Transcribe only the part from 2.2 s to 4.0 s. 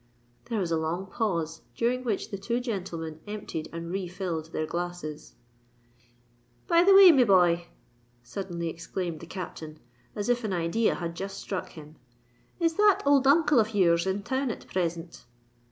the two gentlemen emptied and